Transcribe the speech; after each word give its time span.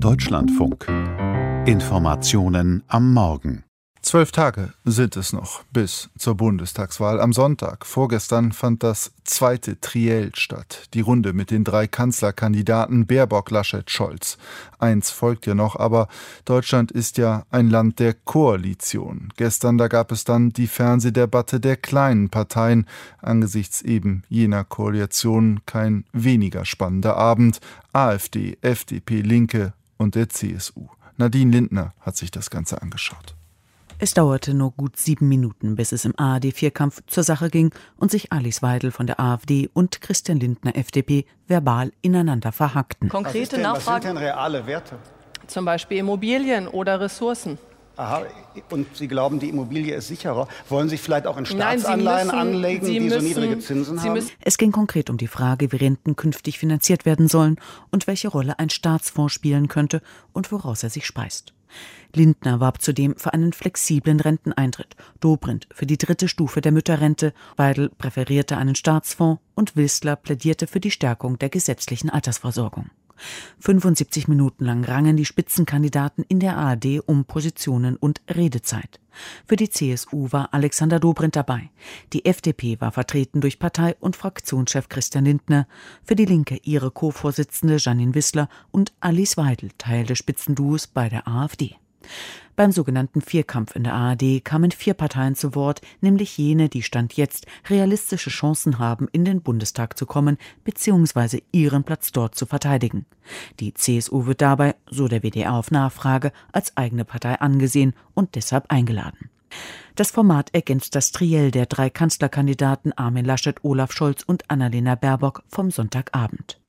Deutschlandfunk. 0.00 0.86
Informationen 1.66 2.82
am 2.88 3.12
Morgen. 3.12 3.64
Zwölf 4.02 4.32
Tage 4.32 4.74
sind 4.84 5.16
es 5.16 5.32
noch 5.32 5.62
bis 5.72 6.10
zur 6.18 6.36
Bundestagswahl. 6.36 7.22
Am 7.22 7.32
Sonntag, 7.32 7.86
vorgestern, 7.86 8.52
fand 8.52 8.82
das 8.82 9.12
zweite 9.24 9.80
Triell 9.80 10.30
statt. 10.34 10.90
Die 10.92 11.00
Runde 11.00 11.32
mit 11.32 11.50
den 11.50 11.64
drei 11.64 11.86
Kanzlerkandidaten 11.86 13.06
Baerbock, 13.06 13.50
Laschet, 13.50 13.90
Scholz. 13.90 14.36
Eins 14.78 15.10
folgt 15.10 15.46
ja 15.46 15.54
noch, 15.54 15.76
aber 15.76 16.08
Deutschland 16.44 16.92
ist 16.92 17.16
ja 17.16 17.44
ein 17.50 17.70
Land 17.70 17.98
der 17.98 18.12
Koalition. 18.12 19.32
Gestern, 19.36 19.78
da 19.78 19.88
gab 19.88 20.12
es 20.12 20.24
dann 20.24 20.50
die 20.50 20.66
Fernsehdebatte 20.66 21.58
der 21.58 21.78
kleinen 21.78 22.28
Parteien. 22.28 22.86
Angesichts 23.22 23.80
eben 23.80 24.22
jener 24.28 24.64
Koalition 24.64 25.60
kein 25.64 26.04
weniger 26.12 26.66
spannender 26.66 27.16
Abend. 27.16 27.60
AfD, 27.94 28.58
FDP, 28.60 29.22
Linke 29.22 29.72
und 29.96 30.14
der 30.14 30.28
CSU. 30.28 30.88
Nadine 31.16 31.50
Lindner 31.52 31.94
hat 32.00 32.16
sich 32.16 32.30
das 32.30 32.50
Ganze 32.50 32.82
angeschaut. 32.82 33.36
Es 33.98 34.12
dauerte 34.12 34.54
nur 34.54 34.72
gut 34.72 34.96
sieben 34.96 35.28
Minuten, 35.28 35.76
bis 35.76 35.92
es 35.92 36.04
im 36.04 36.18
ARD-Vierkampf 36.18 37.02
zur 37.06 37.22
Sache 37.22 37.48
ging 37.48 37.72
und 37.96 38.10
sich 38.10 38.32
Alice 38.32 38.60
Weidel 38.60 38.90
von 38.90 39.06
der 39.06 39.20
AfD 39.20 39.70
und 39.72 40.00
Christian 40.00 40.40
Lindner 40.40 40.76
FDP 40.76 41.26
verbal 41.46 41.92
ineinander 42.02 42.50
verhackten. 42.50 43.08
Konkrete 43.08 43.58
Nachfragen. 43.58 43.86
Was 43.86 44.02
sind 44.02 44.16
denn 44.16 44.16
reale 44.16 44.66
Werte? 44.66 44.98
Zum 45.46 45.64
Beispiel 45.64 45.98
Immobilien 45.98 46.66
oder 46.66 47.00
Ressourcen. 47.00 47.58
Aha, 47.96 48.22
und 48.70 48.96
Sie 48.96 49.06
glauben, 49.06 49.38
die 49.38 49.48
Immobilie 49.48 49.94
ist 49.94 50.08
sicherer. 50.08 50.48
Wollen 50.68 50.88
Sie 50.88 50.98
vielleicht 50.98 51.26
auch 51.26 51.36
in 51.36 51.46
Staatsanleihen 51.46 52.04
Nein, 52.04 52.26
müssen, 52.26 52.38
anlegen, 52.38 52.86
die 52.86 53.00
müssen, 53.00 53.20
so 53.20 53.26
niedrige 53.26 53.58
Zinsen 53.60 54.02
haben? 54.02 54.30
Es 54.40 54.58
ging 54.58 54.72
konkret 54.72 55.10
um 55.10 55.16
die 55.16 55.28
Frage, 55.28 55.70
wie 55.70 55.76
Renten 55.76 56.16
künftig 56.16 56.58
finanziert 56.58 57.04
werden 57.04 57.28
sollen 57.28 57.56
und 57.90 58.06
welche 58.06 58.28
Rolle 58.28 58.58
ein 58.58 58.70
Staatsfonds 58.70 59.32
spielen 59.32 59.68
könnte 59.68 60.02
und 60.32 60.50
woraus 60.50 60.82
er 60.82 60.90
sich 60.90 61.06
speist. 61.06 61.54
Lindner 62.14 62.60
warb 62.60 62.80
zudem 62.80 63.16
für 63.16 63.32
einen 63.32 63.52
flexiblen 63.52 64.20
Renteneintritt, 64.20 64.96
Dobrindt 65.20 65.68
für 65.72 65.86
die 65.86 65.98
dritte 65.98 66.28
Stufe 66.28 66.60
der 66.60 66.72
Mütterrente, 66.72 67.32
Weidel 67.56 67.90
präferierte 67.90 68.56
einen 68.56 68.76
Staatsfonds 68.76 69.42
und 69.54 69.76
Wissler 69.76 70.16
plädierte 70.16 70.66
für 70.66 70.80
die 70.80 70.92
Stärkung 70.92 71.38
der 71.38 71.48
gesetzlichen 71.48 72.10
Altersversorgung. 72.10 72.90
75 73.60 74.28
Minuten 74.28 74.64
lang 74.64 74.84
rangen 74.84 75.16
die 75.16 75.24
Spitzenkandidaten 75.24 76.24
in 76.28 76.40
der 76.40 76.56
ARD 76.56 77.00
um 77.06 77.24
Positionen 77.24 77.96
und 77.96 78.22
Redezeit. 78.28 79.00
Für 79.46 79.56
die 79.56 79.70
CSU 79.70 80.32
war 80.32 80.52
Alexander 80.52 80.98
Dobrindt 80.98 81.36
dabei. 81.36 81.70
Die 82.12 82.24
FDP 82.24 82.80
war 82.80 82.92
vertreten 82.92 83.40
durch 83.40 83.58
Partei- 83.58 83.96
und 84.00 84.16
Fraktionschef 84.16 84.88
Christian 84.88 85.24
Lindner. 85.24 85.66
Für 86.02 86.16
die 86.16 86.24
Linke 86.24 86.58
ihre 86.62 86.90
Co-Vorsitzende 86.90 87.76
Janine 87.78 88.14
Wissler 88.14 88.48
und 88.70 88.92
Alice 89.00 89.36
Weidel, 89.36 89.70
Teil 89.78 90.04
des 90.04 90.18
Spitzenduos 90.18 90.86
bei 90.86 91.08
der 91.08 91.28
AfD. 91.28 91.76
Beim 92.56 92.70
sogenannten 92.70 93.20
Vierkampf 93.20 93.74
in 93.74 93.82
der 93.82 93.94
ARD 93.94 94.44
kamen 94.44 94.70
vier 94.70 94.94
Parteien 94.94 95.34
zu 95.34 95.56
Wort, 95.56 95.80
nämlich 96.00 96.38
jene, 96.38 96.68
die 96.68 96.82
Stand 96.82 97.14
jetzt 97.14 97.46
realistische 97.68 98.30
Chancen 98.30 98.78
haben, 98.78 99.08
in 99.10 99.24
den 99.24 99.42
Bundestag 99.42 99.98
zu 99.98 100.06
kommen 100.06 100.38
bzw. 100.62 101.42
ihren 101.50 101.82
Platz 101.82 102.12
dort 102.12 102.36
zu 102.36 102.46
verteidigen. 102.46 103.06
Die 103.58 103.74
CSU 103.74 104.26
wird 104.26 104.40
dabei, 104.40 104.76
so 104.88 105.08
der 105.08 105.22
WDR 105.22 105.54
auf 105.54 105.72
Nachfrage, 105.72 106.30
als 106.52 106.76
eigene 106.76 107.04
Partei 107.04 107.40
angesehen 107.40 107.94
und 108.14 108.36
deshalb 108.36 108.70
eingeladen. 108.70 109.30
Das 109.96 110.10
Format 110.10 110.50
ergänzt 110.52 110.94
das 110.94 111.12
Triell 111.12 111.50
der 111.50 111.66
drei 111.66 111.90
Kanzlerkandidaten 111.90 112.92
Armin 112.92 113.24
Laschet, 113.24 113.62
Olaf 113.62 113.92
Scholz 113.92 114.22
und 114.22 114.48
Annalena 114.50 114.94
Baerbock 114.94 115.42
vom 115.48 115.70
Sonntagabend. 115.70 116.60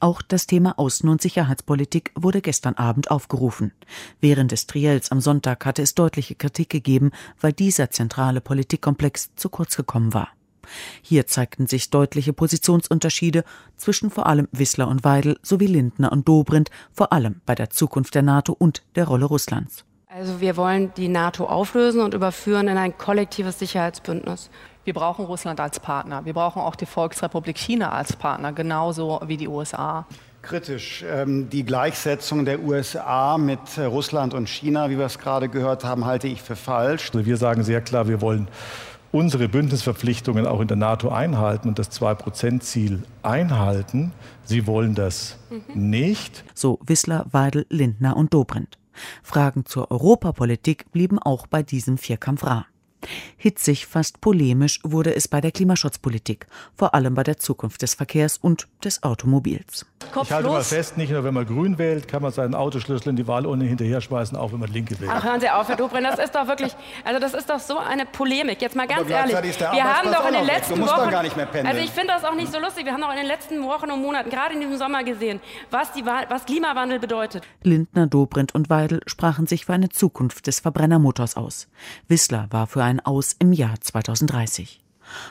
Auch 0.00 0.22
das 0.22 0.46
Thema 0.46 0.78
Außen- 0.78 1.08
und 1.10 1.20
Sicherheitspolitik 1.20 2.12
wurde 2.14 2.40
gestern 2.40 2.74
Abend 2.74 3.10
aufgerufen. 3.10 3.72
Während 4.18 4.50
des 4.50 4.66
Triels 4.66 5.12
am 5.12 5.20
Sonntag 5.20 5.66
hatte 5.66 5.82
es 5.82 5.94
deutliche 5.94 6.34
Kritik 6.34 6.70
gegeben, 6.70 7.10
weil 7.38 7.52
dieser 7.52 7.90
zentrale 7.90 8.40
Politikkomplex 8.40 9.34
zu 9.36 9.50
kurz 9.50 9.76
gekommen 9.76 10.14
war. 10.14 10.28
Hier 11.02 11.26
zeigten 11.26 11.66
sich 11.66 11.90
deutliche 11.90 12.32
Positionsunterschiede 12.32 13.44
zwischen 13.76 14.10
vor 14.10 14.26
allem 14.26 14.48
Wissler 14.52 14.88
und 14.88 15.04
Weidel 15.04 15.38
sowie 15.42 15.66
Lindner 15.66 16.12
und 16.12 16.26
Dobrindt, 16.26 16.70
vor 16.92 17.12
allem 17.12 17.42
bei 17.44 17.54
der 17.54 17.68
Zukunft 17.68 18.14
der 18.14 18.22
NATO 18.22 18.54
und 18.54 18.82
der 18.94 19.06
Rolle 19.06 19.26
Russlands. 19.26 19.84
Also 20.12 20.40
wir 20.40 20.56
wollen 20.56 20.92
die 20.96 21.06
NATO 21.06 21.44
auflösen 21.44 22.00
und 22.00 22.14
überführen 22.14 22.66
in 22.66 22.76
ein 22.76 22.98
kollektives 22.98 23.60
Sicherheitsbündnis. 23.60 24.50
Wir 24.82 24.92
brauchen 24.92 25.24
Russland 25.24 25.60
als 25.60 25.78
Partner. 25.78 26.24
Wir 26.24 26.32
brauchen 26.32 26.60
auch 26.60 26.74
die 26.74 26.86
Volksrepublik 26.86 27.56
China 27.56 27.92
als 27.92 28.16
Partner, 28.16 28.52
genauso 28.52 29.20
wie 29.26 29.36
die 29.36 29.46
USA. 29.46 30.06
Kritisch. 30.42 31.04
Ähm, 31.08 31.48
die 31.48 31.64
Gleichsetzung 31.64 32.44
der 32.44 32.60
USA 32.60 33.38
mit 33.38 33.60
äh, 33.76 33.84
Russland 33.84 34.34
und 34.34 34.48
China, 34.48 34.90
wie 34.90 34.98
wir 34.98 35.04
es 35.04 35.18
gerade 35.18 35.48
gehört 35.48 35.84
haben, 35.84 36.06
halte 36.06 36.26
ich 36.26 36.42
für 36.42 36.56
falsch. 36.56 37.10
Also 37.14 37.24
wir 37.24 37.36
sagen 37.36 37.62
sehr 37.62 37.80
klar, 37.80 38.08
wir 38.08 38.20
wollen 38.20 38.48
unsere 39.12 39.48
Bündnisverpflichtungen 39.48 40.44
auch 40.44 40.60
in 40.60 40.66
der 40.66 40.76
NATO 40.76 41.10
einhalten 41.10 41.68
und 41.68 41.78
das 41.78 41.92
2-Prozent-Ziel 41.92 43.04
einhalten. 43.22 44.12
Sie 44.44 44.66
wollen 44.66 44.96
das 44.96 45.36
mhm. 45.50 45.90
nicht. 45.90 46.42
So 46.54 46.80
Wissler, 46.84 47.26
Weidel, 47.30 47.66
Lindner 47.68 48.16
und 48.16 48.34
Dobrindt. 48.34 48.80
Fragen 49.22 49.66
zur 49.66 49.90
Europapolitik 49.90 50.90
blieben 50.92 51.18
auch 51.18 51.46
bei 51.46 51.62
diesem 51.62 51.98
Vierkampf 51.98 52.44
rar. 52.44 52.66
Hitzig, 53.36 53.86
fast 53.86 54.20
polemisch 54.20 54.80
wurde 54.82 55.14
es 55.14 55.28
bei 55.28 55.40
der 55.40 55.52
Klimaschutzpolitik, 55.52 56.46
vor 56.76 56.94
allem 56.94 57.14
bei 57.14 57.22
der 57.22 57.38
Zukunft 57.38 57.82
des 57.82 57.94
Verkehrs 57.94 58.38
und 58.38 58.68
des 58.84 59.02
Automobils. 59.02 59.86
Kopf 60.12 60.26
ich 60.26 60.32
halte 60.32 60.48
los. 60.48 60.54
mal 60.54 60.64
fest, 60.64 60.96
nicht 60.96 61.12
nur 61.12 61.24
wenn 61.24 61.34
man 61.34 61.46
grün 61.46 61.78
wählt, 61.78 62.08
kann 62.08 62.22
man 62.22 62.32
seinen 62.32 62.54
Autoschlüssel 62.54 63.10
in 63.10 63.16
die 63.16 63.26
Wahlurne 63.26 63.64
hinterher 63.64 64.00
schmeißen, 64.00 64.36
auch 64.36 64.52
wenn 64.52 64.60
man 64.60 64.72
linke 64.72 64.98
wählt. 64.98 65.10
Ach, 65.12 65.22
hören 65.22 65.40
Sie 65.40 65.48
auf, 65.48 65.68
Herr 65.68 65.76
Dobrindt, 65.76 66.06
das 66.06 66.18
ist 66.18 66.34
doch 66.34 66.46
wirklich, 66.46 66.74
also 67.04 67.20
das 67.20 67.34
ist 67.34 67.48
doch 67.48 67.60
so 67.60 67.78
eine 67.78 68.06
Polemik. 68.06 68.60
Jetzt 68.60 68.76
mal 68.76 68.86
ganz 68.86 69.08
ehrlich, 69.08 69.34
wir 69.34 69.84
haben 69.84 70.10
doch 70.10 70.26
in 70.26 70.34
den 70.34 70.46
letzten 70.46 70.80
Wochen, 70.80 71.14
also 71.14 71.80
ich 71.80 71.90
finde 71.90 72.14
das 72.14 72.24
auch 72.24 72.34
nicht 72.34 72.52
so 72.52 72.58
lustig, 72.58 72.84
wir 72.86 72.92
haben 72.92 73.02
doch 73.02 73.10
in 73.10 73.18
den 73.18 73.26
letzten 73.26 73.62
Wochen 73.64 73.90
und 73.90 74.02
Monaten, 74.02 74.30
gerade 74.30 74.54
in 74.54 74.60
diesem 74.60 74.76
Sommer 74.78 75.04
gesehen, 75.04 75.40
was, 75.70 75.92
die, 75.92 76.04
was 76.04 76.44
Klimawandel 76.44 76.98
bedeutet. 76.98 77.44
Lindner, 77.62 78.06
Dobrindt 78.06 78.54
und 78.54 78.70
Weidel 78.70 79.00
sprachen 79.06 79.46
sich 79.46 79.66
für 79.66 79.74
eine 79.74 79.90
Zukunft 79.90 80.46
des 80.46 80.60
Verbrennermotors 80.60 81.36
aus. 81.36 81.68
Wissler 82.08 82.46
war 82.50 82.66
für 82.66 82.82
ein 82.82 82.89
Aus 82.98 83.36
im 83.38 83.52
Jahr 83.52 83.80
2030 83.80 84.80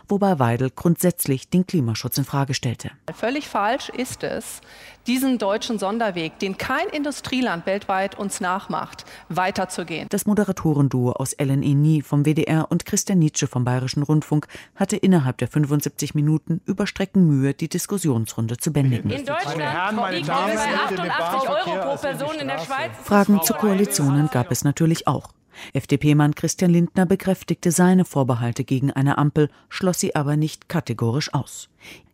wobei 0.08 0.40
Weidel 0.40 0.70
grundsätzlich 0.70 1.50
den 1.50 1.66
Klimaschutz 1.66 2.18
in 2.18 2.26
Frage 2.26 2.54
stellte. 2.54 2.92
Völlig 3.14 3.48
falsch 3.48 3.90
ist 3.90 4.24
es, 4.24 4.62
diesen 5.08 5.38
deutschen 5.38 5.80
Sonderweg, 5.80 6.38
den 6.40 6.58
kein 6.58 6.88
Industrieland 6.90 7.66
weltweit 7.66 8.18
uns 8.18 8.42
nachmacht, 8.42 9.06
weiterzugehen. 9.30 10.08
Das 10.10 10.26
Moderatorenduo 10.26 11.12
aus 11.14 11.34
Ellen 11.34 11.64
Eni 11.64 12.02
vom 12.02 12.26
WDR 12.26 12.68
und 12.70 12.86
Christian 12.86 13.20
Nietzsche 13.20 13.48
vom 13.48 13.64
Bayerischen 13.64 14.04
Rundfunk 14.04 14.48
hatte 14.76 14.98
innerhalb 14.98 15.38
der 15.38 15.48
75 15.48 16.16
Minuten 16.16 16.62
über 16.66 16.86
Strecken 16.88 17.26
Mühe, 17.26 17.54
die 17.54 17.70
Diskussionsrunde 17.70 18.58
zu 18.58 18.72
bändigen. 18.72 19.10
In 19.10 19.26
Deutschland 19.26 20.12
liegen 20.12 20.28
wir 20.28 20.98
bei 20.98 21.08
88 21.08 21.50
Euro 21.50 21.90
pro 21.90 21.96
Person 21.98 22.36
in 22.40 22.48
der 22.48 22.60
Schweiz. 22.60 22.92
Fragen 23.04 23.42
zu 23.42 23.54
Koalitionen 23.54 24.30
gab 24.32 24.52
es 24.52 24.64
natürlich 24.64 25.08
auch. 25.08 25.30
FDP-Mann 25.74 26.36
Christian 26.36 26.72
Lindner 26.72 27.06
bekräftigte 27.06 27.72
seine 27.72 28.06
Vorbehalte 28.06 28.64
gegen 28.64 28.92
eine 28.92 29.18
Ampel, 29.18 29.50
schloss 29.70 30.00
sie 30.00 30.16
aber 30.16 30.38
nicht 30.38 30.70
kategorisch 30.70 31.34
aus. 31.34 31.70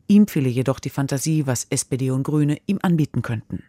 Ihm 0.08 0.28
fehle 0.28 0.50
jedoch 0.50 0.80
die 0.80 0.90
Fantasie, 0.90 1.48
was 1.48 1.66
SPD 1.70 2.12
und 2.12 2.24
Grüne 2.24 2.58
ihm 2.68 2.80
anbieten 2.82 3.22
könnten. 3.22 3.64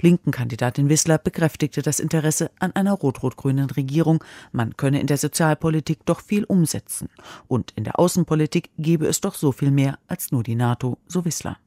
Linken 0.00 0.30
Kandidatin 0.30 0.88
Wissler 0.88 1.18
bekräftigte 1.18 1.82
das 1.82 2.00
Interesse 2.00 2.50
an 2.58 2.72
einer 2.72 2.92
rot-rot-grünen 2.92 3.70
Regierung. 3.70 4.22
Man 4.52 4.76
könne 4.76 5.00
in 5.00 5.06
der 5.06 5.18
Sozialpolitik 5.18 6.04
doch 6.06 6.20
viel 6.20 6.44
umsetzen. 6.44 7.08
Und 7.48 7.72
in 7.76 7.84
der 7.84 7.98
Außenpolitik 7.98 8.70
gebe 8.78 9.06
es 9.06 9.20
doch 9.20 9.34
so 9.34 9.52
viel 9.52 9.70
mehr 9.70 9.98
als 10.08 10.32
nur 10.32 10.42
die 10.42 10.54
NATO, 10.54 10.98
so 11.08 11.24
Wissler. 11.24 11.58